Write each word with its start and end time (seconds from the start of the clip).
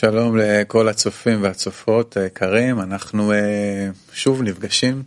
שלום 0.00 0.36
לכל 0.36 0.88
הצופים 0.88 1.42
והצופות 1.42 2.16
היקרים, 2.16 2.80
אנחנו 2.80 3.32
שוב 4.12 4.42
נפגשים 4.42 5.02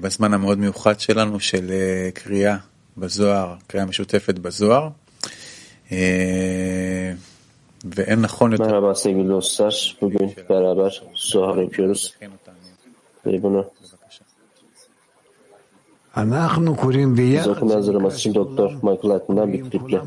בזמן 0.00 0.34
המאוד 0.34 0.58
מיוחד 0.58 1.00
שלנו 1.00 1.40
של 1.40 1.70
קריאה 2.14 2.56
בזוהר, 2.96 3.54
קריאה 3.66 3.86
משותפת 3.86 4.38
בזוהר. 4.38 4.88
ואין 7.96 8.20
נכון 8.20 8.52
יותר... 8.52 8.64
Merhaba 8.64 8.94
sevgili 8.94 9.28
dostlar. 9.28 9.96
Bugün 10.00 10.32
beraber 10.48 11.02
Zuhar 11.14 11.56
yapıyoruz. 11.56 12.14
Ve 13.26 13.42
bunu 13.42 13.66
biz 17.16 17.46
okumaya 17.46 17.76
hazırlaması 17.76 18.16
için 18.16 18.34
Doktor 18.34 18.72
Michael 18.72 19.10
Aydın'dan 19.10 19.52
bir 19.52 19.70
kliple 19.70 20.00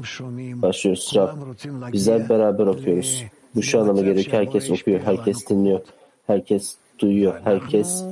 başlıyoruz. 0.62 1.12
Rab, 1.16 1.30
bizler 1.94 2.30
beraber 2.30 2.66
okuyoruz. 2.66 3.24
Bu 3.56 3.64
şu 3.64 3.80
anlama 3.80 4.02
geliyor 4.02 4.26
ki 4.26 4.32
herkes 4.32 4.70
okuyor, 4.70 5.02
herkes 5.02 5.50
dinliyor, 5.50 5.82
herkes 6.28 6.76
duyuyor, 7.00 7.42
herkes 7.44 8.04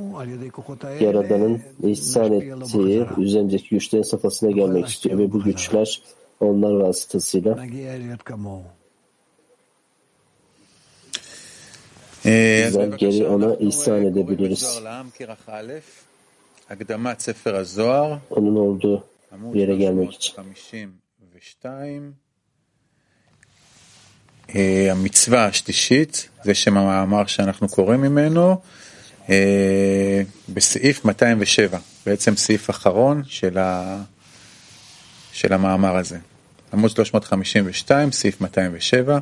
Yaradan'ın 0.99 1.61
ihsan 1.83 2.33
ettiği 2.33 3.05
üzerimizdeki 3.17 3.69
güçlerin 3.69 4.03
safhasına 4.03 4.51
gelmek 4.51 4.87
istiyor 4.87 5.17
ve 5.19 5.31
bu 5.31 5.43
güçler 5.43 6.01
onlar 6.39 6.71
vasıtasıyla 6.73 7.57
bizler 12.25 12.87
geri 12.87 13.27
ona 13.27 13.55
ihsan 13.55 14.05
edebiliriz. 14.05 14.81
Onun 18.29 18.55
olduğu 18.55 19.03
yere 19.53 19.75
gelmek 19.75 20.13
için. 20.13 20.35
המצווה 24.91 25.45
השלישית, 25.45 26.29
זה 26.43 26.53
שם 26.53 26.77
המאמר 26.77 27.25
שאנחנו 27.25 27.69
קוראים 27.69 28.01
ממנו, 28.01 28.61
בסעיף 30.49 31.05
207, 31.05 31.79
בעצם 32.05 32.35
סעיף 32.35 32.69
אחרון 32.69 33.23
של, 33.25 33.57
ה... 33.57 33.97
של 35.31 35.53
המאמר 35.53 35.97
הזה. 35.97 36.17
עמוד 36.73 36.91
352, 36.91 38.11
סעיף 38.11 38.41
207. 38.41 39.19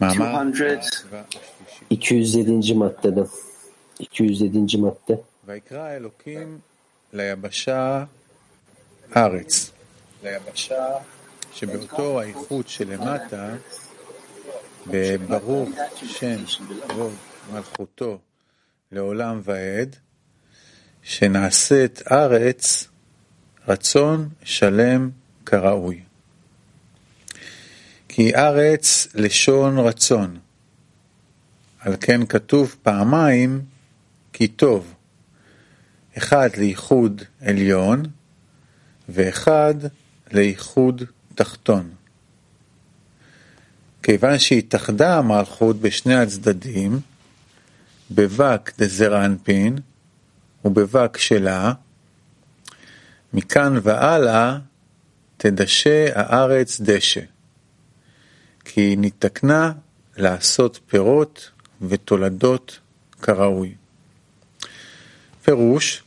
מאמר... 0.00 0.14
207. 0.14 1.22
maddeden. 1.90 3.26
207. 4.00 4.78
madde. 4.78 5.14
ויקרא 5.48 5.96
אלוקים 5.96 6.58
ליבשה 7.12 8.04
ארץ, 9.16 9.70
ליבשה 10.24 10.86
שבאותו 11.58 12.20
האיחוד 12.20 12.68
שלמטה, 12.68 13.54
בברוך 14.86 15.68
שם 16.04 16.36
כבוד 16.88 17.12
מלכותו 17.52 18.18
לעולם 18.92 19.40
ועד, 19.44 19.96
שנעשית 21.02 22.02
ארץ 22.12 22.88
רצון 23.68 24.28
שלם 24.42 25.10
כראוי. 25.46 26.02
כי 28.08 28.34
ארץ 28.34 29.08
לשון 29.14 29.78
רצון, 29.78 30.38
על 31.80 31.96
כן 32.00 32.26
כתוב 32.26 32.76
פעמיים 32.82 33.60
כי 34.32 34.48
טוב, 34.48 34.94
אחד 36.18 36.48
לייחוד 36.56 37.22
עליון 37.40 38.02
ואחד 39.08 39.74
לייחוד 40.32 41.02
תחתון. 41.38 41.90
כיוון 44.02 44.38
שהתאחדה 44.38 45.18
המלכות 45.18 45.80
בשני 45.80 46.14
הצדדים, 46.14 47.00
בבק 48.10 48.72
דזר 48.78 49.24
אנפין 49.24 49.78
ובבק 50.64 51.16
שלה, 51.16 51.72
מכאן 53.32 53.78
והלאה 53.82 54.58
תדשה 55.36 56.08
הארץ 56.14 56.80
דשא, 56.80 57.20
כי 58.64 58.96
נתקנה 58.98 59.72
לעשות 60.16 60.80
פירות 60.86 61.50
ותולדות 61.82 62.78
כראוי. 63.22 63.74
פירוש, 65.42 66.02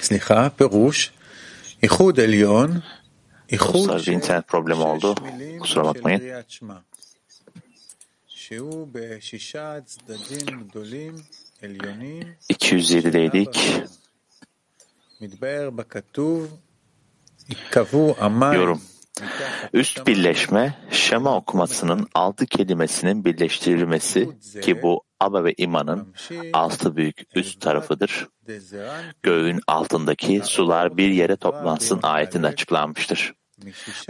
סליחה, 0.00 0.50
פירוש, 0.50 1.12
איחוד 1.83 2.19
עליון, 2.19 2.79
איחוד 3.49 3.89
Dostlar 3.89 3.99
bir 3.99 4.13
internet 4.13 4.47
problemi 4.47 4.83
oldu. 4.83 5.15
Kusura 5.59 5.85
bakmayın. 5.85 6.21
שהוא 8.27 8.87
בשישה 8.91 9.81
צדדים 9.85 10.67
גדולים 10.67 11.15
עליונים, 11.63 12.23
207'deydik. 12.53 13.57
מתבאר 15.21 15.69
בכתוב, 15.69 16.57
ייקבעו 17.49 18.15
המים 18.17 18.59
Yorum. 18.59 18.90
Üst 19.72 20.06
birleşme, 20.06 20.74
Şema 20.90 21.36
okumasının 21.36 22.08
altı 22.14 22.46
kelimesinin 22.46 23.24
birleştirilmesi 23.24 24.28
ki 24.62 24.82
bu 24.82 25.02
Aba 25.20 25.44
ve 25.44 25.54
İman'ın 25.56 26.14
altı 26.52 26.96
büyük 26.96 27.22
üst 27.34 27.60
tarafıdır. 27.60 28.28
Göğün 29.22 29.60
altındaki 29.66 30.40
sular 30.44 30.96
bir 30.96 31.08
yere 31.08 31.36
toplansın 31.36 32.00
ayetinde 32.02 32.46
açıklanmıştır. 32.46 33.34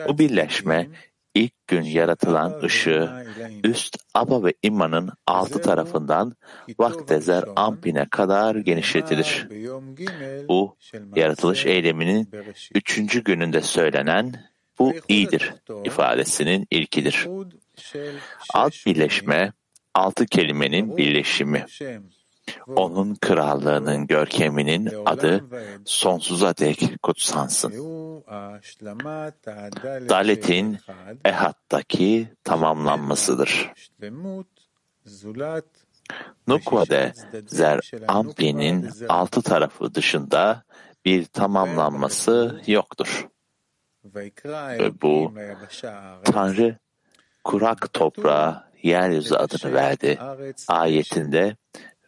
Bu 0.09 0.19
birleşme 0.19 0.89
ilk 1.35 1.67
gün 1.67 1.83
yaratılan 1.83 2.63
ışığı 2.63 3.27
üst 3.65 3.97
Aba 4.15 4.45
ve 4.45 4.55
İman'ın 4.63 5.11
altı 5.27 5.63
tarafından 5.63 6.37
Vaktezer 6.79 7.45
Ampin'e 7.57 8.09
kadar 8.09 8.57
genişletilir. 8.57 9.49
Bu 10.49 10.77
yaratılış 11.17 11.67
eyleminin 11.67 12.31
üçüncü 12.75 13.25
gününde 13.25 13.63
söylenen 13.63 14.52
bu 14.79 14.93
iyidir 15.09 15.55
ifadesinin 15.85 16.67
ilkidir. 16.71 17.29
Alt 18.55 18.75
birleşme, 18.87 19.53
altı 19.95 20.27
kelimenin 20.27 20.97
birleşimi. 20.97 21.67
Onun 22.67 23.15
krallığının 23.15 24.07
görkeminin 24.07 24.91
adı 25.07 25.45
sonsuza 25.85 26.57
dek 26.57 27.03
kutsansın. 27.03 27.73
Dalet'in 30.09 30.79
Ehad'daki 31.25 32.29
tamamlanmasıdır. 32.45 33.73
Nukva'de 36.47 37.13
Zer 37.47 37.91
Ampi'nin 38.09 38.91
altı 39.09 39.43
tarafı 39.43 39.95
dışında 39.95 40.65
bir 41.05 41.25
tamamlanması 41.25 42.61
yoktur. 42.67 43.29
Ve 44.05 45.03
bu 45.03 45.35
Tanrı 46.25 46.77
kurak 47.45 47.93
toprağa 47.93 48.71
yeryüzü 48.83 49.35
adını 49.35 49.75
verdi 49.75 50.19
ayetinde 50.69 51.57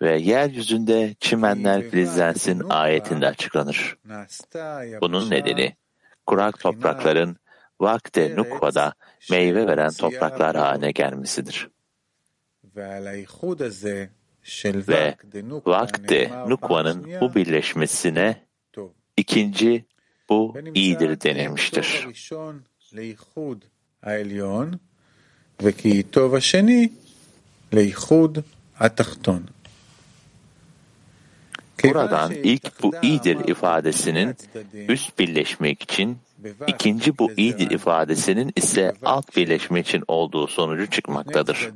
ve 0.03 0.19
yeryüzünde 0.19 1.15
çimenler 1.21 1.83
filizlensin 1.83 2.63
ayetinde 2.69 3.27
açıklanır. 3.27 3.99
Bunun 5.01 5.31
nedeni 5.31 5.77
kurak 6.27 6.61
toprakların 6.61 7.37
vakte 7.81 8.37
nukvada 8.37 8.95
meyve 9.31 9.67
veren 9.67 9.93
topraklar 9.93 10.57
haline 10.57 10.91
gelmesidir. 10.91 11.69
Ve 14.89 15.17
vakte 15.67 16.31
nukvanın 16.49 17.21
bu 17.21 17.35
birleşmesine 17.35 18.47
ikinci 19.17 19.85
bu 20.30 20.56
iyidir 20.74 21.22
denilmiştir. 21.22 22.08
וכי 25.62 26.04
טוב 26.04 26.36
השני 26.36 26.88
לאיחוד 27.74 28.38
התחתון. 28.78 29.44
Buradan 31.84 32.32
ilk 32.34 32.84
bu 32.84 32.92
iyidir 33.02 33.48
ifadesinin 33.48 34.36
üst 34.88 35.20
birleşmek 35.20 35.84
için, 35.84 36.18
ikinci 36.68 37.18
bu 37.18 37.32
iyidir 37.32 37.72
ifadesinin 37.72 38.52
ise 38.56 38.94
alt 39.04 39.36
birleşme 39.36 39.80
için 39.80 40.04
olduğu 40.08 40.48
sonucu 40.48 40.90
çıkmaktadır. 40.90 41.70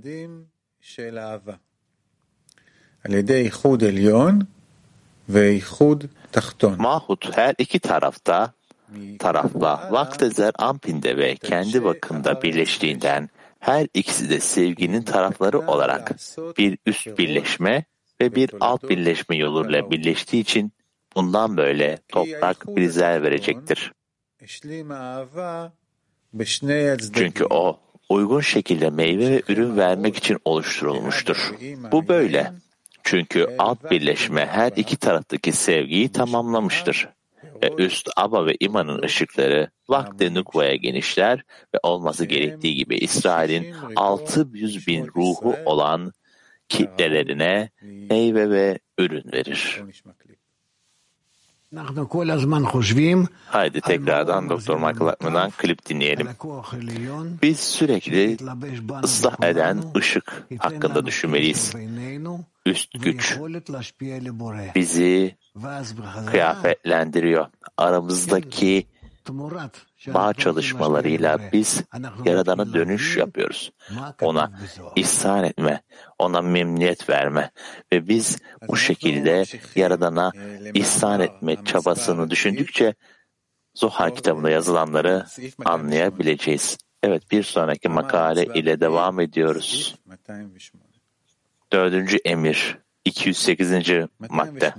Mahut 6.78 7.36
her 7.36 7.54
iki 7.58 7.78
tarafta 7.78 8.52
tarafla 9.18 9.88
Vaktezer 9.90 10.52
Ampin'de 10.58 11.16
ve 11.16 11.36
kendi 11.36 11.84
bakımda 11.84 12.42
birleştiğinden 12.42 13.28
her 13.58 13.86
ikisi 13.94 14.30
de 14.30 14.40
sevginin 14.40 15.02
tarafları 15.02 15.58
olarak 15.58 16.16
bir 16.58 16.78
üst 16.86 17.18
birleşme 17.18 17.84
ve 18.20 18.34
bir 18.34 18.50
alt 18.60 18.88
birleşme 18.88 19.36
yoluyla 19.36 19.90
birleştiği 19.90 20.40
için 20.40 20.72
bundan 21.16 21.56
böyle 21.56 21.98
toprak 22.08 22.76
bizler 22.76 23.22
verecektir. 23.22 23.92
Çünkü 27.14 27.44
o 27.44 27.80
uygun 28.08 28.40
şekilde 28.40 28.90
meyve 28.90 29.30
ve 29.30 29.42
ürün 29.48 29.76
vermek 29.76 30.16
için 30.16 30.38
oluşturulmuştur. 30.44 31.54
Bu 31.92 32.08
böyle. 32.08 32.52
Çünkü 33.10 33.46
alt 33.58 33.90
birleşme 33.90 34.46
her 34.46 34.72
iki 34.76 34.96
taraftaki 34.96 35.52
sevgiyi 35.52 36.12
tamamlamıştır. 36.12 37.08
Ve 37.62 37.72
üst 37.78 38.08
aba 38.16 38.46
ve 38.46 38.56
imanın 38.60 39.02
ışıkları 39.02 39.70
vakti 39.88 40.34
nukvaya 40.34 40.74
genişler 40.74 41.44
ve 41.74 41.78
olması 41.82 42.24
gerektiği 42.24 42.74
gibi 42.74 42.96
İsrail'in 42.96 43.74
600 43.96 44.86
bin 44.86 45.06
ruhu 45.06 45.56
olan 45.64 46.12
kitlelerine 46.68 47.70
meyve 47.82 48.50
ve 48.50 48.78
ürün 48.98 49.32
verir. 49.32 49.82
Haydi 53.46 53.80
tekrardan 53.80 54.48
Doktor 54.50 54.76
Michael 54.76 55.08
Ackman'dan 55.08 55.50
klip 55.50 55.86
dinleyelim. 55.86 56.28
Biz 57.42 57.60
sürekli 57.60 58.36
ıslah 59.04 59.42
eden 59.42 59.82
ışık 59.96 60.46
hakkında 60.58 61.06
düşünmeliyiz. 61.06 61.74
Üst 62.68 63.02
güç 63.02 63.38
bizi 64.74 65.36
kıyafetlendiriyor. 66.26 67.46
Aramızdaki 67.76 68.86
bağ 70.06 70.34
çalışmalarıyla 70.34 71.52
biz 71.52 71.82
Yaradan'a 72.24 72.72
dönüş 72.72 73.16
yapıyoruz. 73.16 73.72
Ona 74.22 74.52
ihsan 74.96 75.44
etme, 75.44 75.82
ona 76.18 76.42
memnuniyet 76.42 77.08
verme 77.08 77.50
ve 77.92 78.08
biz 78.08 78.38
bu 78.68 78.76
şekilde 78.76 79.44
Yaradan'a 79.76 80.32
ihsan 80.74 81.20
etme 81.20 81.56
çabasını 81.64 82.30
düşündükçe 82.30 82.94
Zohar 83.74 84.14
kitabında 84.14 84.50
yazılanları 84.50 85.26
anlayabileceğiz. 85.64 86.78
Evet 87.02 87.30
bir 87.30 87.42
sonraki 87.42 87.88
makale 87.88 88.44
ile 88.44 88.80
devam 88.80 89.20
ediyoruz. 89.20 89.96
Dördüncü 91.73 92.17
emir 92.25 92.77
208. 93.05 93.71
madde. 94.29 94.73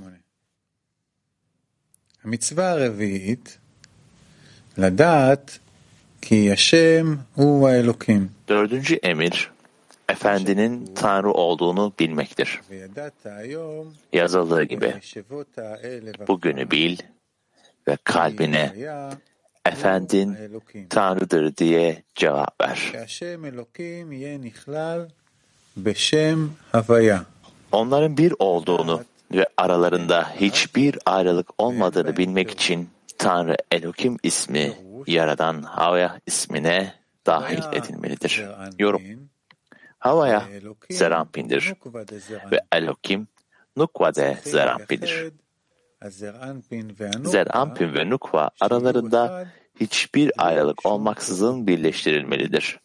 המצווה 2.25 2.71
הרביעית 2.73 3.59
לדעת 4.79 5.61
ki 6.23 6.49
Hashem 6.49 7.19
hu 7.37 7.71
Elokim. 7.71 8.31
Dördüncü 8.49 8.95
emir, 8.95 9.51
Efendinin 10.09 10.95
Tanrı 10.95 11.33
olduğunu 11.33 11.93
bilmektir. 11.99 12.61
Yazıldığı 14.13 14.63
gibi, 14.63 14.95
bugünü 16.29 16.71
bil 16.71 16.99
ve 17.89 17.99
kalbine 18.05 18.73
Efendin 19.67 20.37
Tanrı'dır 20.91 21.57
diye 21.57 22.03
cevap 22.15 22.61
ver. 22.61 22.93
Onların 27.72 28.18
bir 28.18 28.34
olduğunu 28.40 29.04
ve 29.34 29.48
aralarında 29.58 30.30
hiçbir 30.30 30.98
ayrılık 31.06 31.50
olmadığını 31.58 32.18
bilmek 32.18 32.52
için 32.52 32.90
Tanrı 33.18 33.58
Elokim 33.72 34.18
ismi 34.24 34.74
Yaradan 35.08 35.62
Havaya 35.62 36.20
ismine 36.26 36.94
dahil 37.26 37.64
edilmelidir. 37.74 38.46
Yorum. 38.80 39.02
Havaya 40.00 40.48
Zerampin'dir 40.90 41.74
ve 42.52 42.62
Elokim 42.72 43.28
Nukva'de 43.76 44.38
Zerampin'dir. 44.44 45.32
Zerampin 47.26 47.94
ve 47.94 48.10
Nukva 48.10 48.50
aralarında 48.60 49.48
hiçbir 49.80 50.32
ayrılık 50.38 50.86
olmaksızın 50.86 51.68
birleştirilmelidir. 51.68 52.80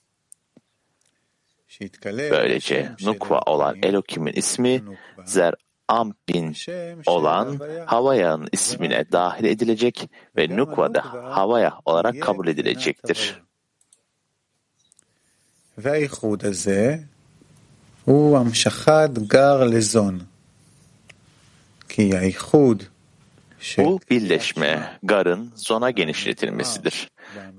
Böylece 2.06 2.92
Nukva 3.02 3.40
olan 3.40 3.78
Elokim'in 3.84 4.34
ismi 4.34 4.84
Zer 5.26 5.54
Ampin 5.88 6.56
olan 7.06 7.60
Havaya'nın 7.86 8.50
ismine 8.52 9.06
dahil 9.12 9.46
edilecek 9.46 10.10
ve 10.38 10.58
Nukva'da 10.58 11.02
Havaya 11.14 11.74
olarak 11.86 12.22
kabul 12.22 12.48
edilecektir. 12.48 13.42
והאיחוד 15.84 16.46
הזה 16.46 16.98
הוא 18.06 18.38
המשכת 18.38 19.10
גר 19.28 19.64
לזון. 19.64 20.20
כי 21.90 22.16
האיחוד 22.16 22.84
bu 23.79 24.01
birleşme 24.11 24.99
garın 25.03 25.53
zona 25.57 25.91
genişletilmesidir. 25.91 27.11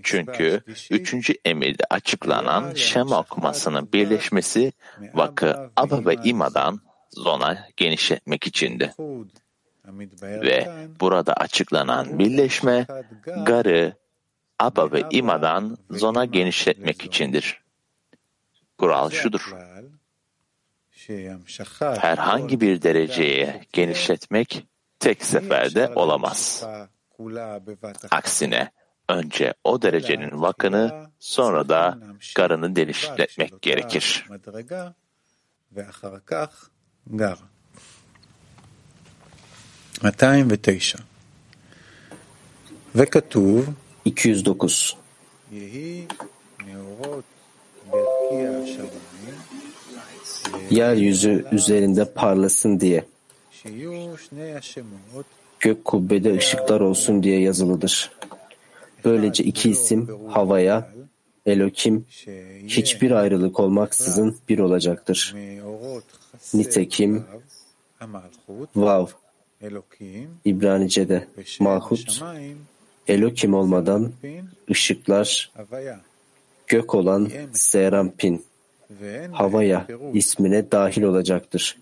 Çünkü 0.03 0.61
üçüncü 0.91 1.33
emirde 1.45 1.83
açıklanan 1.89 2.73
şema 2.73 3.19
okumasının 3.19 3.93
birleşmesi 3.93 4.73
vakı 5.13 5.71
aba 5.75 6.05
ve 6.05 6.15
imadan 6.23 6.81
zona 7.11 7.67
genişletmek 7.77 8.47
içindi. 8.47 8.93
Ve 10.21 10.71
burada 10.99 11.33
açıklanan 11.33 12.19
birleşme 12.19 12.85
garı 13.45 13.93
aba 14.59 14.91
ve 14.91 15.03
imadan 15.11 15.77
zona 15.89 16.25
genişletmek 16.25 17.05
içindir. 17.05 17.61
Kural 18.77 19.09
şudur. 19.09 19.55
Herhangi 21.79 22.61
bir 22.61 22.81
dereceye 22.81 23.61
genişletmek 23.73 24.65
tek 25.05 25.25
seferde 25.25 25.91
olamaz. 25.95 26.65
Aksine 28.11 28.71
önce 29.09 29.53
o 29.63 29.81
derecenin 29.81 30.41
vakını 30.41 31.09
sonra 31.19 31.69
da 31.69 31.97
karını 32.35 32.75
delişletmek 32.75 33.61
gerekir. 33.61 34.25
gar. 37.07 37.39
ve 42.95 43.05
209 44.05 44.97
Yeryüzü 50.69 51.45
üzerinde 51.51 52.13
parlasın 52.13 52.79
diye. 52.79 53.14
Gök 55.59 55.85
kubbede 55.85 56.33
ışıklar 56.33 56.79
olsun 56.79 57.23
diye 57.23 57.39
yazılıdır. 57.39 58.11
Böylece 59.05 59.43
iki 59.43 59.69
isim 59.69 60.09
havaya, 60.29 60.91
Elokim, 61.45 62.05
hiçbir 62.67 63.11
ayrılık 63.11 63.59
olmaksızın 63.59 64.37
bir 64.49 64.59
olacaktır. 64.59 65.35
Nitekim, 66.53 67.23
Vav, 68.75 69.07
İbranice'de, 70.45 71.27
Mahut, 71.59 72.23
Elokim 73.07 73.53
olmadan 73.53 74.11
ışıklar, 74.71 75.51
gök 76.67 76.95
olan 76.95 77.29
Serampin, 77.53 78.45
Havaya 79.31 79.87
ismine 80.13 80.71
dahil 80.71 81.01
olacaktır. 81.03 81.77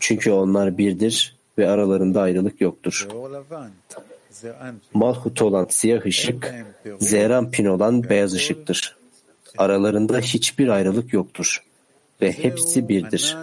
Çünkü 0.00 0.30
onlar 0.30 0.78
birdir 0.78 1.33
ve 1.58 1.68
aralarında 1.68 2.20
ayrılık 2.20 2.60
yoktur. 2.60 3.08
Malhut 4.94 5.42
olan 5.42 5.66
siyah 5.70 6.06
ışık, 6.06 6.54
Zerampin 6.98 7.64
olan 7.64 8.08
beyaz 8.10 8.34
ışıktır. 8.34 8.96
Aralarında 9.58 10.18
hiçbir 10.18 10.68
ayrılık 10.68 11.12
yoktur 11.12 11.62
ve 12.20 12.32
hepsi 12.32 12.88
birdir. 12.88 13.36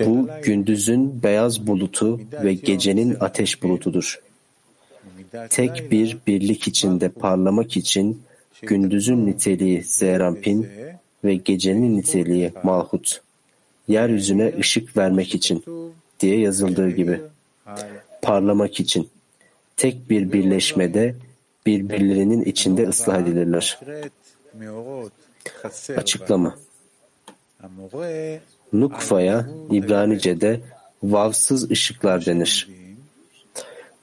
Bu 0.00 0.28
gündüzün 0.42 1.22
beyaz 1.22 1.66
bulutu 1.66 2.20
ve 2.32 2.54
gecenin 2.54 3.16
ateş 3.20 3.62
bulutudur. 3.62 4.20
Tek 5.50 5.90
bir 5.90 6.18
birlik 6.26 6.68
içinde 6.68 7.08
parlamak 7.08 7.76
için 7.76 8.22
gündüzün 8.62 9.26
niteliği 9.26 9.82
Zerampin 9.82 10.68
ve 11.24 11.34
gecenin 11.34 11.96
niteliği 11.96 12.52
Malhut. 12.62 13.20
Yeryüzüne 13.88 14.52
ışık 14.58 14.96
vermek 14.96 15.34
için 15.34 15.64
diye 16.20 16.40
yazıldığı 16.40 16.90
gibi. 16.90 17.20
Parlamak 18.22 18.80
için. 18.80 19.08
Tek 19.76 20.10
bir 20.10 20.32
birleşmede 20.32 21.14
birbirlerinin 21.66 22.42
içinde 22.44 22.88
ıslah 22.88 23.20
edilirler. 23.20 23.80
Açıklama 25.96 26.56
Nukfa'ya 28.72 29.48
İbranice'de 29.70 30.60
vavsız 31.02 31.70
ışıklar 31.70 32.26
denir. 32.26 32.68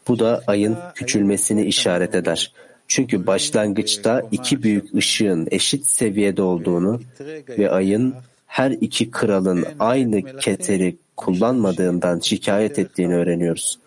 Bu 0.07 0.19
da 0.19 0.43
ayın 0.47 0.77
küçülmesini 0.95 1.65
işaret 1.65 2.15
eder. 2.15 2.53
Çünkü 2.87 3.27
başlangıçta 3.27 4.23
iki 4.31 4.63
büyük 4.63 4.95
ışığın 4.95 5.47
eşit 5.51 5.89
seviyede 5.89 6.41
olduğunu 6.41 7.01
ve 7.49 7.71
ayın 7.71 8.15
her 8.47 8.71
iki 8.71 9.11
kralın 9.11 9.65
aynı 9.79 10.37
keteri 10.37 10.97
kullanmadığından 11.17 12.19
şikayet 12.19 12.79
ettiğini 12.79 13.15
öğreniyoruz. 13.15 13.79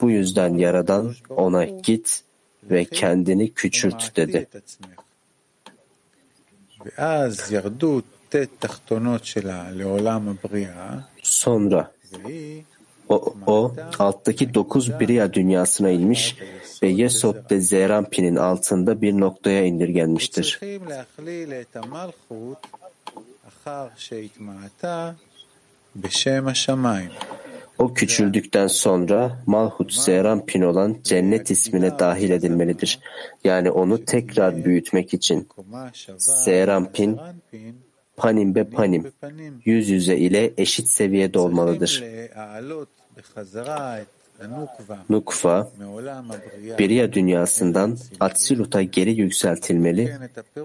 Bu 0.00 0.10
yüzden 0.10 0.54
Yaradan 0.54 1.14
ona 1.30 1.64
git 1.64 2.22
ve 2.70 2.84
kendini 2.84 3.52
küçült 3.52 4.16
dedi. 4.16 4.48
Sonra 11.22 11.92
o, 13.12 13.34
o 13.46 13.74
alttaki 13.98 14.54
dokuz 14.54 15.00
Biriya 15.00 15.32
dünyasına 15.32 15.90
inmiş 15.90 16.36
ve 16.82 16.88
Yesod 16.88 17.50
de 17.50 17.60
Zerampi'nin 17.60 18.36
altında 18.36 19.02
bir 19.02 19.12
noktaya 19.12 19.64
indirgenmiştir. 19.64 20.60
O 27.78 27.94
küçüldükten 27.94 28.66
sonra 28.66 29.42
Malhut 29.46 29.92
Serampin 29.92 30.62
olan 30.62 30.96
cennet 31.04 31.50
ismine 31.50 31.98
dahil 31.98 32.30
edilmelidir. 32.30 32.98
Yani 33.44 33.70
onu 33.70 34.04
tekrar 34.04 34.64
büyütmek 34.64 35.14
için 35.14 35.48
Serampin 36.18 37.18
panim 38.16 38.54
be 38.54 38.64
panim 38.64 39.12
yüz 39.64 39.88
yüze 39.88 40.16
ile 40.16 40.52
eşit 40.56 40.88
seviyede 40.88 41.38
olmalıdır. 41.38 42.04
Nukva, 45.08 45.70
Biriya 46.78 47.12
dünyasından 47.12 47.98
Atsilut'a 48.20 48.82
geri 48.82 49.20
yükseltilmeli 49.20 50.18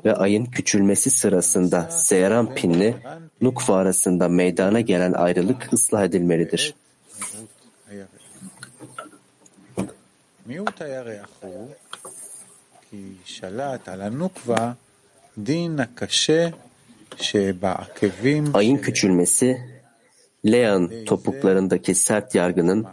ve 0.06 0.13
ayın 0.16 0.46
küçülmesi 0.46 1.10
sırasında 1.10 1.89
Serampin'le 1.89 2.94
Nukva 3.42 3.75
arasında 3.75 4.27
meydana 4.27 4.82
gelen 4.82 5.13
ayrılık 5.13 5.74
ıslah 5.74 6.04
edilmelidir. 6.04 6.74
Ayın 18.54 18.77
küçülmesi, 18.77 19.76
Lean 20.51 20.92
topuklarındaki 21.06 21.96
sert 21.96 22.36
yargının 22.36 22.86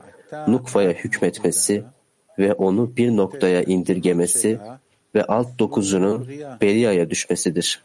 Nukva'ya 0.48 0.92
hükmetmesi 0.92 1.84
ve 2.38 2.52
onu 2.52 2.96
bir 2.96 3.16
noktaya 3.16 3.62
indirgemesi 3.62 4.58
ve 5.14 5.24
alt 5.24 5.58
dokuzunun 5.58 6.28
Beriya'ya 6.60 7.10
düşmesidir. 7.10 7.82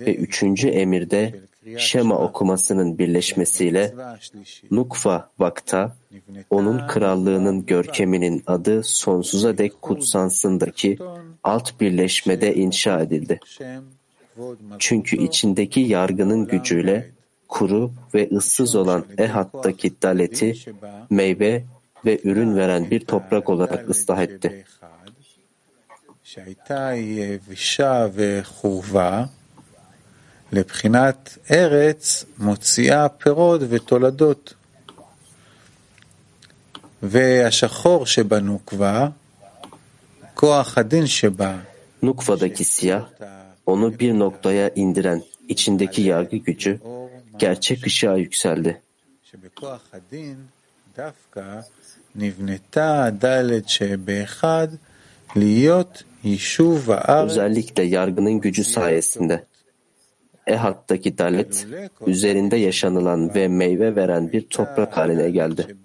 Ve 0.00 0.14
üçüncü 0.14 0.68
emirde 0.68 1.34
Şema 1.76 2.18
okumasının 2.18 2.98
birleşmesiyle 2.98 3.94
Nukva 4.70 5.30
vakta 5.38 5.96
onun 6.50 6.86
krallığının 6.86 7.66
görkeminin 7.66 8.42
adı 8.46 8.82
sonsuza 8.82 9.58
dek 9.58 9.82
kutsansındaki 9.82 10.98
alt 11.44 11.80
birleşmede 11.80 12.54
inşa 12.54 13.00
edildi. 13.00 13.40
Çünkü 14.78 15.16
içindeki 15.16 15.80
yargının 15.80 16.46
gücüyle 16.46 17.10
kuru 17.47 17.91
ve 18.13 18.29
ıssız 18.31 18.75
olan 18.75 19.05
Ehat'taki 19.17 20.01
daleti 20.01 20.55
meyve 21.09 21.63
ve 22.05 22.19
ürün 22.23 22.57
veren 22.57 22.91
bir 22.91 22.99
toprak 22.99 23.49
olarak 23.49 23.89
ıslah 23.89 24.21
etti. 24.21 24.65
לבחינת 30.53 31.37
ארץ 31.51 32.25
מוציאה 32.37 33.09
פירות 33.09 33.61
ותולדות. 33.69 34.53
והשחור 37.03 38.05
שבנוקבה, 38.05 39.07
כוח 40.33 40.77
הדין 40.77 41.05
שבה, 41.05 41.59
Nukva'daki 42.03 42.63
siyah, 42.63 43.05
onu 43.65 43.99
bir 43.99 44.19
noktaya 44.19 44.69
indiren 44.69 45.23
içindeki 45.47 46.01
yargı 46.01 46.37
gücü, 46.37 46.79
gerçek 47.38 47.86
ışığa 47.86 48.16
yükseldi. 48.16 48.82
Özellikle 57.24 57.82
yargının 57.82 58.40
gücü 58.40 58.64
sayesinde 58.64 59.44
Ehat'taki 60.46 61.18
dalet 61.18 61.66
üzerinde 62.06 62.56
yaşanılan 62.56 63.34
ve 63.34 63.48
meyve 63.48 63.96
veren 63.96 64.32
bir 64.32 64.48
toprak 64.48 64.96
haline 64.96 65.30
geldi. 65.30 65.76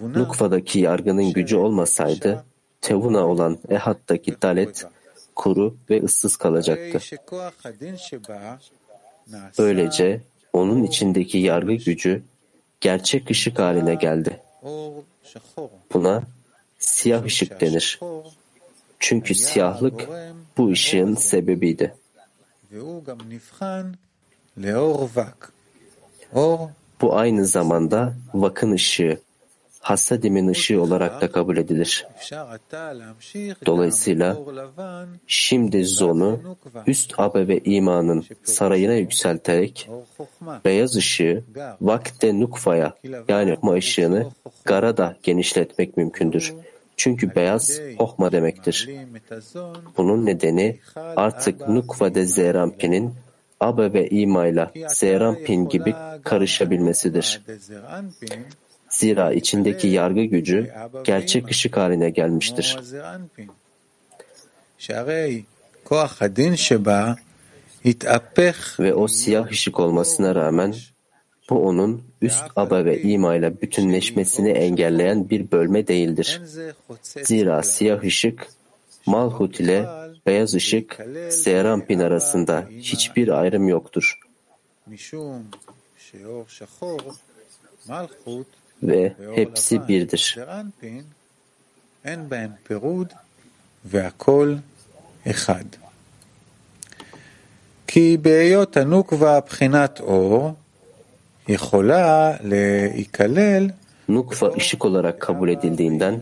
Nukva'daki 0.00 0.78
yargının 0.78 1.32
gücü 1.32 1.56
olmasaydı 1.56 2.44
Tevuna 2.80 3.26
olan 3.26 3.58
Ehat'taki 3.68 4.42
dalet 4.42 4.86
kuru 5.34 5.76
ve 5.90 6.02
ıssız 6.02 6.36
kalacaktı. 6.36 6.98
Böylece 9.58 10.20
onun 10.52 10.82
içindeki 10.82 11.38
yargı 11.38 11.72
gücü 11.72 12.22
gerçek 12.80 13.30
ışık 13.30 13.58
haline 13.58 13.94
geldi. 13.94 14.40
Buna 15.92 16.22
siyah 16.78 17.24
ışık 17.24 17.60
denir. 17.60 18.00
Çünkü 18.98 19.34
siyahlık 19.34 20.08
bu 20.56 20.70
ışığın 20.70 21.14
sebebiydi. 21.14 21.94
Bu 27.00 27.16
aynı 27.16 27.46
zamanda 27.46 28.14
vakın 28.34 28.72
ışığı, 28.72 29.20
Hasadim'in 29.82 30.48
ışığı 30.48 30.82
olarak 30.82 31.20
da 31.20 31.32
kabul 31.32 31.56
edilir. 31.56 32.06
Dolayısıyla 33.66 34.38
şimdi 35.26 35.84
Zon'u 35.84 36.40
üst 36.86 37.14
abe 37.18 37.48
ve 37.48 37.60
imanın 37.64 38.24
sarayına 38.44 38.94
yükselterek 38.94 39.88
beyaz 40.64 40.96
ışığı 40.96 41.44
vakte 41.80 42.40
nukfaya 42.40 42.94
yani 43.28 43.52
hokma 43.52 43.74
ışığını 43.74 44.30
gara 44.64 45.16
genişletmek 45.22 45.96
mümkündür. 45.96 46.54
Çünkü 46.96 47.34
beyaz 47.34 47.80
hokma 47.98 48.32
demektir. 48.32 48.90
Bunun 49.96 50.26
nedeni 50.26 50.78
artık 50.96 51.68
nukva 51.68 52.14
de 52.14 52.24
zerampinin 52.24 53.14
abe 53.60 53.92
ve 53.92 54.08
imayla 54.08 54.72
zerampin 54.88 55.68
gibi 55.68 55.94
karışabilmesidir. 56.24 57.42
Zira 58.92 59.32
içindeki 59.32 59.88
yargı 59.88 60.22
gücü 60.22 60.72
gerçek 61.04 61.50
ışık 61.50 61.76
haline 61.76 62.10
gelmiştir. 62.10 62.78
Ve 68.80 68.94
o 68.94 69.08
siyah 69.08 69.50
ışık 69.50 69.80
olmasına 69.80 70.34
rağmen 70.34 70.74
bu 71.50 71.66
onun 71.66 72.02
üst 72.22 72.44
aba 72.56 72.84
ve 72.84 73.02
ima 73.02 73.36
ile 73.36 73.60
bütünleşmesini 73.60 74.50
engelleyen 74.50 75.30
bir 75.30 75.50
bölme 75.50 75.86
değildir. 75.86 76.40
Zira 77.02 77.62
siyah 77.62 78.02
ışık, 78.02 78.48
malhut 79.06 79.60
ile 79.60 79.86
beyaz 80.26 80.54
ışık, 80.54 81.06
serampin 81.30 81.98
arasında 81.98 82.68
hiçbir 82.70 83.28
ayrım 83.28 83.68
yoktur 83.68 84.18
ve 88.83 89.13
hepsi 89.35 89.87
birdir. 89.87 90.37
כי 97.87 98.17
בהיות 98.17 98.77
הנוקבה 98.77 99.39
בחינת 99.47 99.99
אור, 99.99 100.55
יכולה 101.47 102.33
להיכלל 102.43 103.69
Nukva 104.09 104.53
ışık 104.57 104.85
olarak 104.85 105.21
kabul 105.21 105.49
edildiğinden 105.49 106.21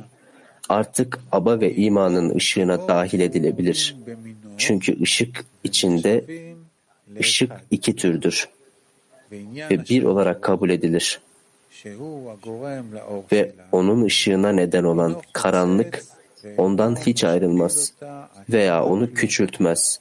artık 0.69 1.19
aba 1.31 1.60
ve 1.60 1.75
imanın 1.75 2.36
ışığına 2.36 2.88
dahil 2.88 3.19
edilebilir. 3.19 3.95
Çünkü 4.57 5.01
ışık 5.01 5.45
içinde 5.63 6.25
ışık 7.19 7.51
iki 7.72 7.95
türdür 7.95 8.50
ve 9.31 9.86
bir 9.89 10.03
olarak 10.03 10.41
kabul 10.41 10.69
edilir 10.69 11.19
ve 13.32 13.52
onun 13.72 14.04
ışığına 14.04 14.52
neden 14.52 14.84
olan 14.84 15.16
karanlık 15.32 16.04
ondan 16.56 16.96
hiç 16.96 17.24
ayrılmaz 17.24 17.92
veya 18.50 18.84
onu 18.84 19.14
küçültmez. 19.14 20.00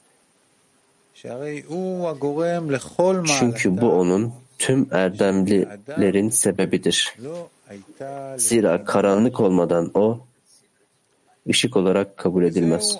Çünkü 3.38 3.80
bu 3.80 3.92
onun 3.92 4.32
tüm 4.58 4.88
erdemlilerin 4.90 6.30
sebebidir. 6.30 7.16
Zira 8.36 8.84
karanlık 8.84 9.40
olmadan 9.40 9.90
o 9.94 10.20
ışık 11.48 11.76
olarak 11.76 12.16
kabul 12.16 12.44
edilmez. 12.44 12.98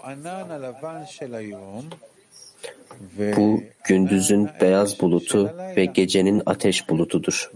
Bu 3.37 3.63
gündüzün 3.85 4.49
beyaz 4.61 5.01
bulutu 5.01 5.55
ve 5.77 5.85
gecenin 5.85 6.43
ateş 6.47 6.89
bulutudur. 6.89 7.53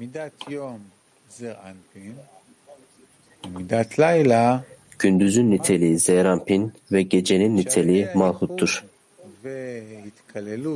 Gündüzün 4.99 5.51
niteliği 5.51 5.99
Zerampin 5.99 6.73
ve 6.93 7.03
gecenin 7.03 7.57
niteliği 7.57 8.09
Malhut'tur. 8.15 8.85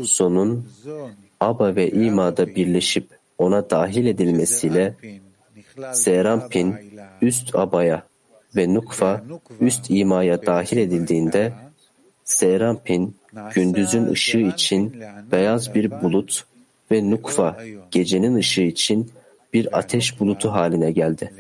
Zonun 0.03 0.69
Aba 1.41 1.77
ve 1.77 1.91
İma'da 1.91 2.47
birleşip 2.47 3.07
ona 3.39 3.71
dahil 3.71 4.07
edilmesiyle 4.07 4.95
Zerampin 5.93 6.75
üst 7.23 7.55
Aba'ya 7.55 8.03
ve 8.57 8.75
Nukva 8.75 9.23
üst 9.61 9.91
İma'ya 9.91 10.47
dahil 10.47 10.77
edildiğinde 10.77 11.53
Zerampin 12.25 13.17
gündüzün 13.55 14.07
ışığı 14.07 14.39
için 14.39 15.03
beyaz 15.33 15.75
bir 15.75 16.03
bulut 16.03 16.45
ve 16.91 17.11
Nukva 17.11 17.57
gecenin 17.91 18.35
ışığı 18.35 18.63
için 18.63 19.11
bir 19.53 19.79
ateş 19.79 20.21
bulutu 20.21 20.53
haline 20.53 20.93
geldi. 20.93 21.33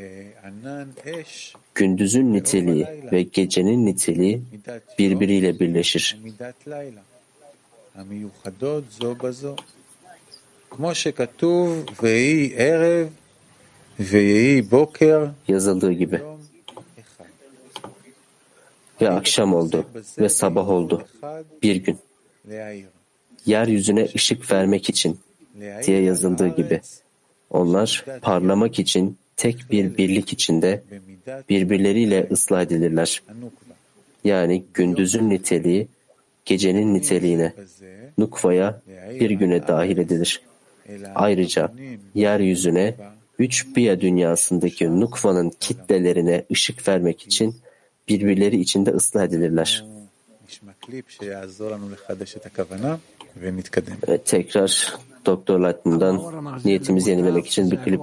Gündüzün 1.75 2.33
niteliği 2.33 2.87
ve 3.13 3.23
gecenin 3.23 3.87
niteliği 3.87 4.43
birbiriyle 4.99 5.61
birleşir. 5.61 6.19
Yazıldığı 15.49 15.93
gibi. 15.93 16.21
Ve 19.01 19.11
akşam 19.11 19.55
oldu 19.55 19.87
ve 20.19 20.29
sabah 20.29 20.69
oldu. 20.69 21.07
Bir 21.63 21.77
gün. 21.77 21.99
Yeryüzüne 23.47 24.09
ışık 24.15 24.53
vermek 24.53 24.89
için 24.89 25.21
diye 25.87 26.03
yazıldığı 26.03 26.49
gibi. 26.49 26.81
Onlar 27.51 28.05
parlamak 28.23 28.79
için 28.79 29.19
tek 29.37 29.71
bir 29.71 29.97
birlik 29.97 30.33
içinde 30.33 30.83
birbirleriyle 31.49 32.29
ıslah 32.31 32.63
edilirler. 32.63 33.23
Yani 34.25 34.65
gündüzün 34.75 35.31
niteliği 35.31 35.89
gecenin 36.45 36.95
niteliğine, 36.95 37.53
nukvaya 38.19 38.83
bir 39.21 39.31
güne 39.31 39.69
dahil 39.69 39.99
edilir. 39.99 40.41
Ayrıca 41.15 41.73
yeryüzüne 42.15 42.95
üç 43.39 43.77
biya 43.77 44.01
dünyasındaki 44.01 45.01
nukvanın 45.01 45.53
kitlelerine 45.61 46.45
ışık 46.53 46.89
vermek 46.89 47.23
için 47.23 47.57
birbirleri 48.09 48.61
içinde 48.61 48.91
ıslah 48.91 49.25
edilirler. 49.25 49.85
Tekrar 54.25 54.95
Doktor 55.29 55.61
Lightman'dan 55.61 56.21
niyetimizi 56.65 57.11
yenilemek 57.11 57.47
için 57.47 57.71
bir 57.71 57.77
klip 57.77 58.01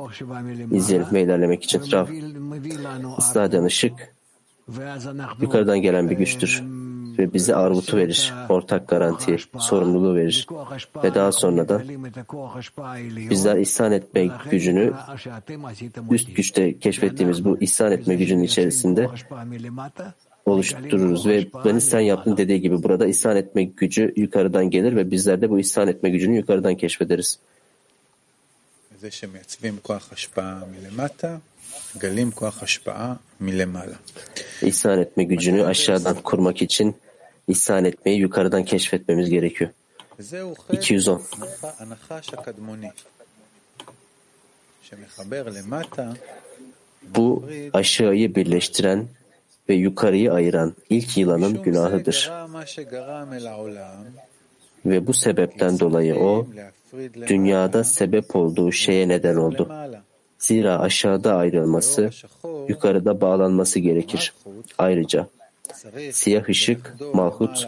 izleyelim 0.72 1.08
ve 1.13 1.22
ilerlemek 1.22 1.63
için. 1.63 1.82
Rav, 1.91 2.08
ıslah 3.17 3.46
eden 3.46 3.63
ışık 3.63 4.15
yukarıdan 5.41 5.82
gelen 5.82 6.10
bir 6.10 6.17
güçtür 6.17 6.63
ve 7.20 7.34
bize 7.34 7.55
arvutu 7.55 7.98
verir, 7.98 8.34
ortak 8.50 8.88
garantiyi, 8.88 9.38
sorumluluğu 9.60 10.15
verir. 10.15 10.48
Ve 11.03 11.15
daha 11.15 11.32
sonra 11.32 11.70
da 11.70 11.84
bizler 13.29 13.58
ihsan 13.58 13.91
etme 13.91 14.29
gücünü 14.51 14.94
üst 16.12 16.36
güçte 16.36 16.79
keşfettiğimiz 16.79 17.46
bu 17.46 17.58
ihsan 17.60 17.91
etme 17.91 18.15
gücünün 18.15 18.44
içerisinde 18.44 19.10
oluştururuz. 20.45 21.25
Ve 21.25 21.47
beni 21.65 21.81
sen 21.81 21.99
yaptın 21.99 22.37
dediği 22.37 22.61
gibi 22.61 22.83
burada 22.83 23.07
ihsan 23.07 23.37
etme 23.37 23.63
gücü 23.63 24.13
yukarıdan 24.15 24.69
gelir 24.69 24.95
ve 24.95 25.11
bizler 25.11 25.41
de 25.41 25.49
bu 25.49 25.59
ihsan 25.59 25.87
etme 25.87 26.09
gücünü 26.09 26.37
yukarıdan 26.37 26.75
keşfederiz. 26.75 27.39
İhsan 34.61 34.99
etme 34.99 35.23
gücünü 35.23 35.65
aşağıdan 35.65 36.15
kurmak 36.15 36.61
için 36.61 36.95
ihsan 37.47 37.85
etmeyi 37.85 38.19
yukarıdan 38.19 38.65
keşfetmemiz 38.65 39.29
gerekiyor. 39.29 39.69
210 40.71 41.21
Bu 47.15 47.49
aşağıyı 47.73 48.36
birleştiren 48.36 49.08
ve 49.69 49.73
yukarıyı 49.73 50.34
ayıran 50.34 50.73
ilk 50.89 51.17
yılanın 51.17 51.62
günahıdır. 51.63 52.32
Ve 54.86 55.08
bu 55.08 55.13
sebepten 55.13 55.80
dolayı 55.80 56.15
o, 56.15 56.47
dünyada 57.28 57.84
sebep 57.84 58.36
olduğu 58.36 58.71
şeye 58.71 59.08
neden 59.08 59.36
oldu. 59.36 59.69
Zira 60.39 60.80
aşağıda 60.80 61.36
ayrılması, 61.36 62.10
yukarıda 62.67 63.21
bağlanması 63.21 63.80
gerekir. 63.80 64.34
Ayrıca 64.78 65.28
siyah 66.12 66.49
ışık, 66.49 66.95
malhut, 67.13 67.67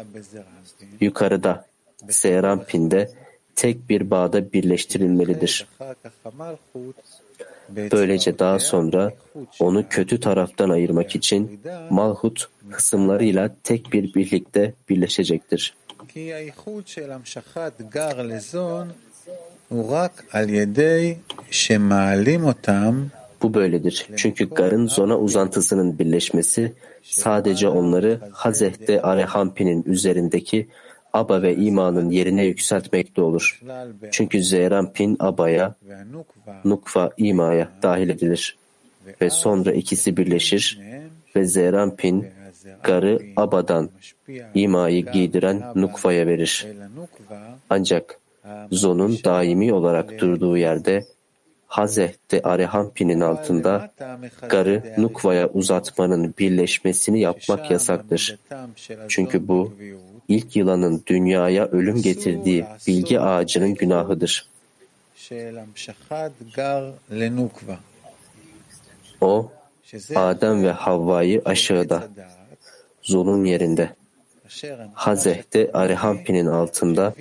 yukarıda, 1.02 1.66
Seyrampin'de 2.10 3.12
tek 3.56 3.90
bir 3.90 4.10
bağda 4.12 4.54
birleştirilmelidir. 4.54 5.68
Böylece 7.70 8.40
daha 8.40 8.60
sonra 8.60 9.14
onu 9.60 9.84
kötü 9.90 10.20
taraftan 10.20 10.70
ayırmak 10.70 11.16
için 11.16 11.60
Malhut 11.90 12.50
kısımlarıyla 12.72 13.56
tek 13.64 13.94
bir 13.94 14.14
birlikte 14.14 14.74
birleşecektir. 14.90 15.74
Bu 23.42 23.54
böyledir. 23.54 24.08
Çünkü 24.16 24.50
garın 24.50 24.88
zona 24.88 25.18
uzantısının 25.18 26.00
birleşmesi 26.00 26.74
sadece 27.04 27.68
onları 27.68 28.20
Hazeh'te 28.32 29.02
Arehampi'nin 29.02 29.84
üzerindeki 29.84 30.68
Aba 31.18 31.42
ve 31.42 31.56
imanın 31.56 32.10
yerine 32.10 32.46
yükseltmekte 32.46 33.22
olur. 33.22 33.62
Çünkü 34.12 34.44
Zeyrampin 34.44 35.18
Aba'ya, 35.20 35.76
Nukva 36.66 37.12
imaya 37.18 37.72
dahil 37.84 38.10
edilir. 38.10 38.58
Ve 39.22 39.30
sonra 39.30 39.72
ikisi 39.72 40.18
birleşir 40.18 40.80
ve 41.36 41.46
Zeyrampin 41.46 42.28
garı 42.84 43.20
Aba'dan 43.36 43.90
imayı 44.54 45.06
giydiren 45.06 45.64
Nukva'ya 45.76 46.28
verir. 46.28 46.68
Ancak 47.70 48.20
Zon'un 48.72 49.18
daimi 49.24 49.74
olarak 49.74 50.20
durduğu 50.20 50.58
yerde 50.58 51.06
Hazeh 51.68 52.14
de 52.32 52.42
Arehampi'nin 52.42 53.22
altında 53.22 53.92
garı 54.50 54.84
Nukva'ya 54.98 55.50
uzatmanın 55.50 56.34
birleşmesini 56.40 57.20
yapmak 57.20 57.72
yasaktır. 57.72 58.38
Çünkü 59.08 59.48
bu 59.48 59.74
ilk 60.28 60.56
yılanın 60.56 61.04
dünyaya 61.08 61.66
ölüm 61.66 62.02
getirdiği 62.02 62.66
bilgi 62.88 63.20
ağacının 63.20 63.76
günahıdır. 63.76 64.50
O, 69.22 69.52
Adem 70.16 70.64
ve 70.64 70.72
Havva'yı 70.72 71.42
aşağıda, 71.46 72.08
Zol'un 73.02 73.46
yerinde, 73.46 73.90
Hazeh'te 74.94 75.72
Arehampi'nin 75.74 76.46
altında 76.46 77.14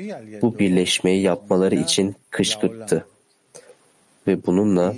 bu 0.43 0.59
birleşmeyi 0.59 1.23
yapmaları 1.23 1.75
için 1.75 2.17
kışkırttı. 2.31 3.07
Ve 4.27 4.47
bununla 4.47 4.95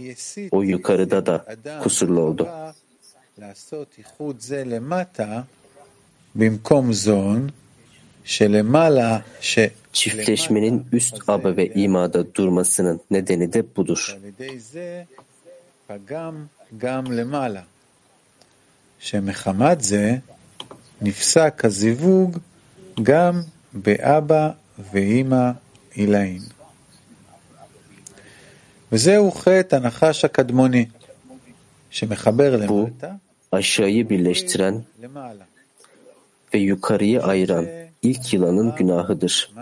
o 0.50 0.62
yukarıda 0.62 1.26
da 1.26 1.44
kusurlu 1.82 2.20
oldu. 2.20 2.48
Çiftleşmenin 9.92 10.86
üst 10.92 11.28
aba 11.28 11.56
ve 11.56 11.66
imada 11.66 12.34
durmasının 12.34 13.00
nedeni 13.10 13.52
de 13.52 13.62
budur. 13.76 14.16
שמחמת 18.98 19.80
זה 19.80 20.18
נפסק 21.00 21.64
הזיווג 21.64 22.38
גם 23.02 23.42
באבא 23.72 24.50
ואימא 24.92 25.50
עילאין. 25.94 26.42
וזהו 28.92 29.30
חטא 29.32 29.76
הנחש 29.76 30.24
הקדמוני, 30.24 30.86
שמחבר 31.90 32.56
למטה 32.56 33.16
aşağıyı 33.52 34.08
birleştiren 34.10 34.84
ve 36.54 36.58
yukarıyı 36.58 37.22
ayıran 37.22 37.87
ilk 38.02 38.34
yılanın 38.34 38.74
günahıdır. 38.76 39.52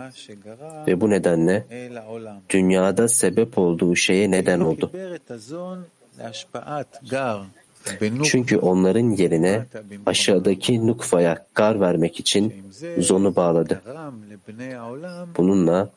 Ve 0.87 1.01
bu 1.01 1.09
nedenle 1.09 1.65
dünyada 2.49 3.07
sebep 3.07 3.57
olduğu 3.57 3.95
şeye 3.95 4.31
neden 4.31 4.59
oldu. 4.59 4.91
Çünkü 8.23 8.57
onların 8.57 9.09
yerine 9.09 9.65
aşağıdaki 10.05 10.87
nukfaya 10.87 11.45
gar 11.55 11.79
vermek 11.79 12.19
için 12.19 12.53
zonu 12.97 13.35
bağladı. 13.35 13.81
Bununla 15.37 15.89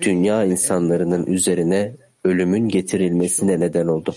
dünya 0.00 0.44
insanlarının 0.44 1.26
üzerine 1.26 1.92
ölümün 2.24 2.68
getirilmesine 2.68 3.60
neden 3.60 3.86
oldu. 3.86 4.14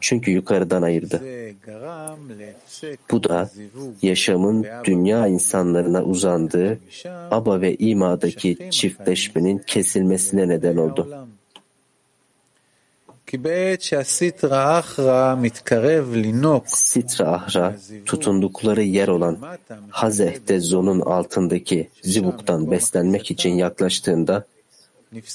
Çünkü 0.00 0.30
yukarıdan 0.30 0.82
ayırdı. 0.82 1.22
Bu 3.10 3.24
da 3.24 3.50
yaşamın 4.02 4.66
dünya 4.84 5.26
insanlarına 5.26 6.02
uzandığı 6.02 6.78
Aba 7.30 7.60
ve 7.60 7.76
İma'daki 7.76 8.70
çiftleşmenin 8.70 9.58
kesilmesine 9.58 10.48
neden 10.48 10.76
oldu. 10.76 11.28
Sitra 16.66 17.28
Ahra, 17.32 17.76
tutundukları 18.06 18.82
yer 18.82 19.08
olan 19.08 19.38
Hazeh'te 19.90 20.60
Zon'un 20.60 21.00
altındaki 21.00 21.88
Zivuk'tan 22.02 22.70
beslenmek 22.70 23.30
için 23.30 23.50
yaklaştığında, 23.50 24.44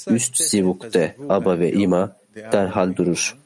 üst 0.08 0.38
Zivuk'te 0.38 1.16
Aba 1.30 1.60
ve 1.60 1.72
İma 1.72 2.16
derhal 2.52 2.96
durur. 2.96 3.43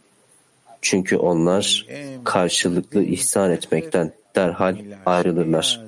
Çünkü 0.82 1.16
onlar 1.16 1.86
karşılıklı 2.24 3.02
ihsan 3.02 3.50
etmekten 3.50 4.12
derhal 4.36 4.76
ayrılırlar. 5.06 5.80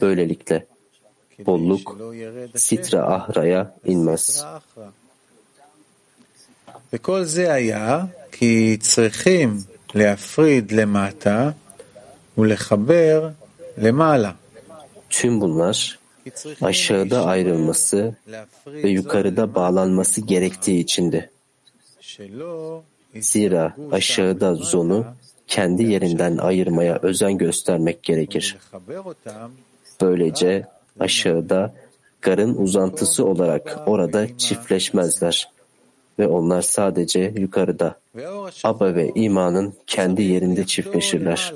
Böylelikle 0.00 0.66
bolluk 1.46 1.98
Sitra 2.56 3.02
Ahra'ya 3.02 3.76
inmez. 3.84 4.44
וכל 6.92 7.24
זה 7.24 7.52
היה 7.52 8.04
כי 8.32 8.76
צריכים 8.80 9.58
להפריד 9.94 10.72
למטה 10.72 11.50
ולחבר 12.38 13.28
למעלה. 13.78 14.32
Tüm 15.10 15.40
bunlar 15.40 15.98
aşağıda 16.62 17.24
ayrılması 17.24 18.14
ve 18.66 18.88
yukarıda 18.88 19.54
bağlanması 19.54 20.20
gerektiği 20.20 20.80
içindi. 20.80 21.30
Zira 23.21 23.75
aşağıda 23.91 24.55
zonu 24.55 25.05
kendi 25.47 25.83
yerinden 25.83 26.37
ayırmaya 26.37 26.99
özen 27.01 27.37
göstermek 27.37 28.03
gerekir. 28.03 28.57
Böylece 30.01 30.67
aşağıda 30.99 31.73
garın 32.21 32.55
uzantısı 32.55 33.25
olarak 33.25 33.79
orada 33.85 34.37
çiftleşmezler 34.37 35.49
ve 36.19 36.27
onlar 36.27 36.61
sadece 36.61 37.33
yukarıda 37.37 37.99
Aba 38.63 38.95
ve 38.95 39.11
imanın 39.15 39.73
kendi 39.87 40.23
yerinde 40.23 40.65
çiftleşirler. 40.65 41.53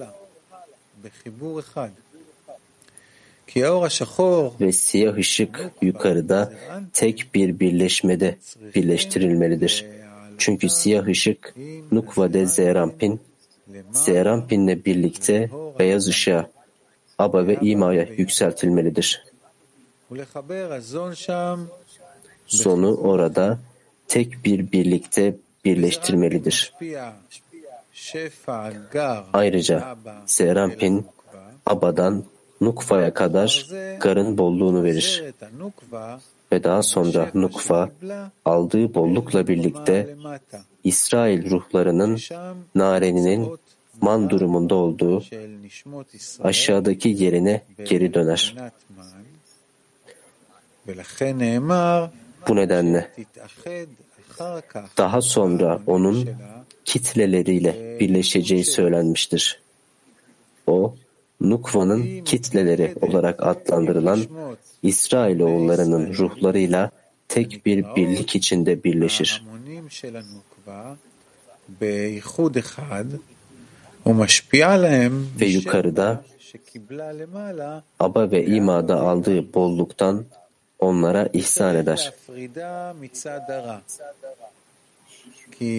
Ve 4.62 4.72
siyah 4.72 5.18
ışık 5.18 5.72
yukarıda 5.82 6.54
tek 6.94 7.28
bir 7.34 7.60
birleşmede 7.60 8.38
birleştirilmelidir. 8.76 9.86
Çünkü 10.42 10.70
siyah 10.70 11.08
ışık 11.08 11.56
Nukva'de 11.92 12.46
Zerampin, 12.46 13.22
Zerampin'le 13.92 14.86
birlikte 14.86 15.50
beyaz 15.80 16.08
ışığa, 16.08 16.50
Aba 17.18 17.48
ve 17.48 17.58
imaya 17.62 18.04
yükseltilmelidir. 18.04 19.24
Sonu 22.46 22.96
orada 22.96 23.60
tek 24.08 24.46
bir 24.46 24.72
birlikte 24.72 25.36
birleştirmelidir. 25.66 26.74
Ayrıca 29.34 29.98
Serampin, 30.26 31.06
Aba'dan 31.66 32.24
Nukva'ya 32.62 33.14
kadar 33.14 33.68
garın 34.00 34.38
bolluğunu 34.38 34.84
verir. 34.84 35.24
Ve 36.52 36.64
daha 36.64 36.84
sonra 36.84 37.32
Nukva, 37.34 37.90
aldığı 38.46 38.94
bollukla 38.94 39.48
birlikte 39.48 40.16
İsrail 40.84 41.50
ruhlarının 41.50 42.20
nareninin 42.76 43.50
man 44.02 44.30
durumunda 44.30 44.76
olduğu 44.76 45.24
aşağıdaki 46.44 47.10
yerine 47.10 47.62
geri 47.86 48.14
döner. 48.14 48.56
Bu 52.48 52.56
nedenle 52.56 53.12
daha 54.98 55.22
sonra 55.22 55.82
onun 55.88 56.30
kitleleriyle 56.86 58.00
birleşeceği 58.00 58.66
söylenmiştir. 58.66 59.62
O, 60.68 60.96
Nukva'nın 61.42 62.24
kitleleri 62.24 62.96
olarak 63.02 63.44
adlandırılan 63.44 64.20
İsrailoğullarının 64.84 66.14
ruhlarıyla 66.14 66.92
tek 67.28 67.66
bir 67.66 67.86
birlik 67.96 68.36
içinde 68.36 68.84
birleşir. 68.84 69.44
Ve 75.40 75.46
yukarıda 75.46 76.24
Aba 78.00 78.32
ve 78.32 78.46
İma'da 78.46 79.02
aldığı 79.02 79.54
bolluktan 79.54 80.26
onlara 80.80 81.30
ihsan 81.34 81.76
eder. 81.76 82.14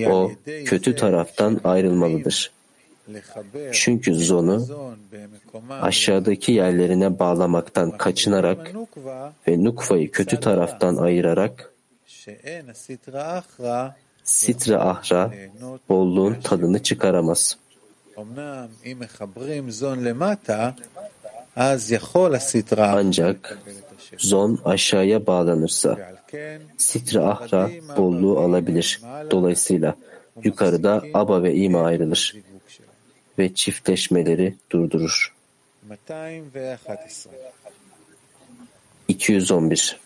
O 0.06 0.32
kötü 0.64 0.96
taraftan 0.96 1.60
ayrılmalıdır. 1.64 2.52
Çünkü 3.72 4.14
zonu 4.14 4.66
aşağıdaki 5.70 6.52
yerlerine 6.52 7.18
bağlamaktan 7.18 7.90
kaçınarak 7.90 8.72
ve 9.48 9.64
Nukva'yı 9.64 10.10
kötü 10.10 10.40
taraftan 10.40 10.96
ayırarak 10.96 11.72
Sitra 14.24 14.80
Ahra 14.80 15.34
bolluğun 15.88 16.34
tadını 16.34 16.82
çıkaramaz. 16.82 17.58
Ancak 22.78 23.58
zon 24.18 24.58
aşağıya 24.64 25.26
bağlanırsa 25.26 25.98
Sitra 26.76 27.24
Ahra 27.28 27.70
bolluğu 27.96 28.40
alabilir. 28.40 29.00
Dolayısıyla 29.30 29.94
yukarıda 30.44 31.02
Aba 31.14 31.42
ve 31.42 31.54
İma 31.54 31.84
ayrılır 31.84 32.34
ve 33.39 33.53
çiftleşmeleri 33.53 34.55
durdurur. 34.71 35.33
211 39.07 39.99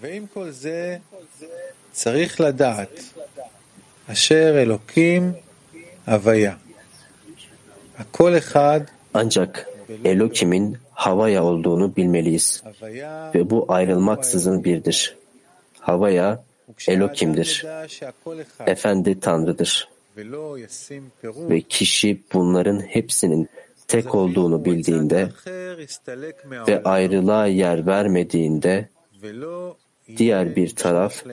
ועם 0.00 0.26
כל 0.34 0.50
זה 0.50 0.96
צריך 1.92 2.40
לדעת 2.40 3.00
אשר 4.06 4.62
אלוקים 4.62 5.32
הוויה. 6.06 6.54
הכל 7.98 8.38
אחד 8.38 8.80
Ancak 9.14 9.66
Elokim'in 10.04 10.78
Havaya 10.92 11.44
olduğunu 11.44 11.96
bilmeliyiz. 11.96 12.62
Ve 13.34 13.50
bu 13.50 13.66
ayrılmaksızın 13.68 14.64
birdir. 14.64 15.16
Havaya 15.80 16.44
Elokim'dir. 16.88 17.66
Efendi 18.66 19.20
Tanrı'dır. 19.20 19.88
Ve 21.25 21.61
kişi 21.61 22.21
bunların 22.33 22.79
hepsinin 22.79 23.49
tek 23.87 24.15
olduğunu 24.15 24.65
bildiğinde 24.65 25.29
ve 26.67 26.83
ayrılığa 26.83 27.47
yer 27.47 27.87
vermediğinde 27.87 28.89
diğer 30.17 30.55
bir 30.55 30.75
taraf 30.75 31.23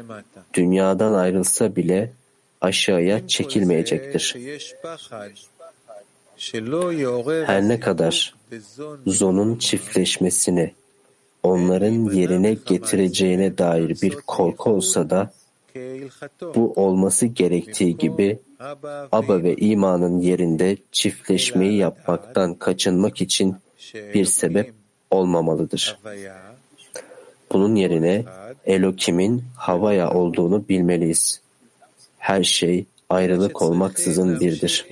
dünyadan 0.55 1.15
ayrılsa 1.15 1.77
bile 1.77 2.13
aşağıya 2.61 3.29
çekilmeyecektir. 3.29 4.37
Her 7.47 7.69
ne 7.69 7.81
kadar 7.81 8.35
zonun 9.07 9.59
çiftleşmesini 9.59 10.75
onların 11.43 12.13
yerine 12.13 12.57
getireceğine 12.67 13.59
dair 13.59 14.03
bir 14.03 14.17
korku 14.27 14.71
olsa 14.71 15.11
da 15.11 15.33
bu 16.55 16.73
olması 16.77 17.27
gerektiği 17.27 17.97
gibi 17.97 18.39
Aba 19.13 19.43
ve 19.43 19.57
imanın 19.57 20.21
yerinde 20.21 20.77
çiftleşmeyi 20.93 21.77
yapmaktan 21.77 22.55
kaçınmak 22.55 23.21
için 23.21 23.57
bir 24.15 24.25
sebep 24.25 24.73
olmamalıdır. 25.11 25.99
Bunun 27.53 27.75
yerine 27.75 28.25
Elokim'in 28.65 29.45
Havaya 29.57 30.11
olduğunu 30.11 30.69
bilmeliyiz. 30.69 31.41
Her 32.19 32.45
şey 32.45 32.87
ayrılık 33.09 33.63
olmaksızın 33.63 34.41
birdir. 34.41 34.87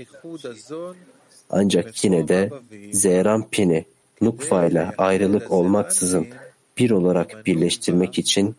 Ancak 1.51 2.05
yine 2.05 2.29
de 2.29 2.51
Zerampin'i 2.93 3.85
Nukfa 4.21 4.67
ile 4.67 4.91
ayrılık 4.99 5.51
olmaksızın 5.51 6.27
bir 6.79 6.91
olarak 6.91 7.47
birleştirmek 7.47 8.19
için 8.19 8.57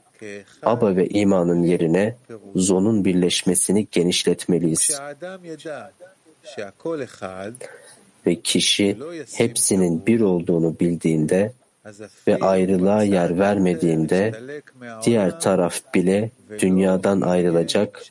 Aba 0.64 0.96
ve 0.96 1.08
imanın 1.08 1.64
yerine 1.64 2.16
zonun 2.56 3.06
birleşmesini 3.06 3.88
genişletmeliyiz. 3.92 5.00
Ve 8.26 8.42
kişi 8.42 8.98
hepsinin 9.36 10.06
bir 10.06 10.22
olduğunu 10.22 10.80
bildiğinde 10.80 11.54
ve 12.28 12.38
ayrılığa 12.38 13.04
yer 13.04 13.40
vermediğinde 13.40 14.34
diğer 15.06 15.40
taraf 15.40 15.94
bile 15.94 16.32
dünyadan 16.60 17.22
ayrılacak 17.22 18.04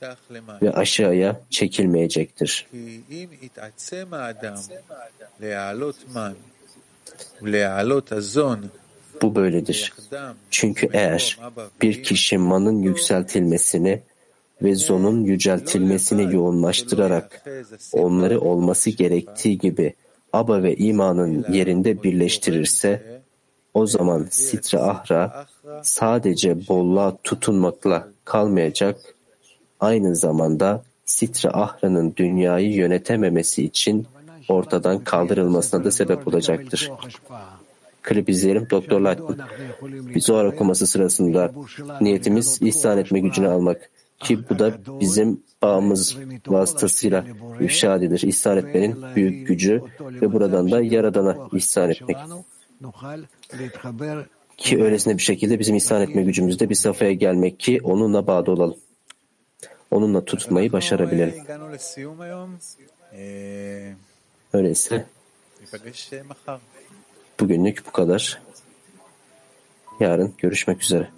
ve 0.62 0.72
aşağıya 0.72 1.40
çekilmeyecektir. 1.50 2.66
Bu 9.22 9.34
böyledir. 9.34 9.92
Çünkü 10.50 10.88
eğer 10.92 11.38
bir 11.82 12.02
kişi 12.02 12.38
manın 12.38 12.82
yükseltilmesini 12.82 14.02
ve 14.62 14.74
zonun 14.74 15.24
yüceltilmesini 15.24 16.34
yoğunlaştırarak 16.34 17.46
onları 17.92 18.40
olması 18.40 18.90
gerektiği 18.90 19.58
gibi 19.58 19.94
aba 20.32 20.62
ve 20.62 20.76
imanın 20.76 21.52
yerinde 21.52 22.02
birleştirirse 22.02 23.22
o 23.74 23.86
zaman 23.86 24.26
sitre 24.30 24.78
ahra 24.78 25.46
sadece 25.82 26.68
bolluğa 26.68 27.16
tutunmakla 27.24 28.08
kalmayacak, 28.24 29.14
aynı 29.80 30.16
zamanda 30.16 30.82
sitre 31.04 31.50
ahranın 31.50 32.14
dünyayı 32.16 32.74
yönetememesi 32.74 33.64
için 33.64 34.06
ortadan 34.48 35.04
kaldırılmasına 35.04 35.84
da 35.84 35.90
sebep 35.90 36.28
olacaktır. 36.28 36.90
Klip 38.08 38.28
izleyelim. 38.28 38.66
Doktor 38.70 39.00
Lightman. 39.00 39.38
Bir 40.14 40.20
Zohar 40.20 40.44
okuması 40.44 40.86
sırasında 40.86 41.52
niyetimiz 42.00 42.62
ihsan 42.62 42.98
etme 42.98 43.20
gücünü 43.20 43.48
almak 43.48 43.90
ki 44.18 44.38
bu 44.50 44.58
da 44.58 44.72
bizim 45.00 45.42
bağımız 45.62 46.16
vasıtasıyla 46.46 47.24
ifşa 47.60 47.96
edilir. 47.96 48.22
İhsan 48.22 48.56
etmenin 48.56 48.96
büyük 49.16 49.48
gücü 49.48 49.82
ve 50.00 50.32
buradan 50.32 50.70
da 50.70 50.82
Yaradan'a 50.82 51.36
ihsan 51.52 51.90
etmek. 51.90 52.16
Ki 54.56 54.82
öylesine 54.82 55.18
bir 55.18 55.22
şekilde 55.22 55.58
bizim 55.58 55.76
ihsan 55.76 56.02
etme 56.02 56.22
gücümüzde 56.22 56.70
bir 56.70 56.74
safhaya 56.74 57.12
gelmek 57.12 57.60
ki 57.60 57.80
onunla 57.84 58.26
bağda 58.26 58.50
olalım. 58.50 58.76
Onunla 59.90 60.24
tutmayı 60.24 60.72
başarabilelim. 60.72 61.34
Öyleyse 64.52 65.06
bugünlük 67.40 67.86
bu 67.86 67.92
kadar. 67.92 68.40
Yarın 70.00 70.34
görüşmek 70.38 70.82
üzere. 70.82 71.17